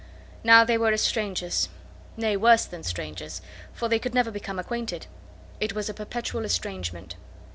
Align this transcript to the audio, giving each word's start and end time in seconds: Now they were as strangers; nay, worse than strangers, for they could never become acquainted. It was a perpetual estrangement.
Now 0.43 0.63
they 0.65 0.79
were 0.79 0.91
as 0.91 1.01
strangers; 1.01 1.69
nay, 2.17 2.35
worse 2.35 2.65
than 2.65 2.81
strangers, 2.81 3.39
for 3.71 3.87
they 3.87 3.99
could 3.99 4.15
never 4.15 4.31
become 4.31 4.57
acquainted. 4.57 5.05
It 5.59 5.73
was 5.73 5.89
a 5.89 5.93
perpetual 5.93 6.43
estrangement. 6.43 7.17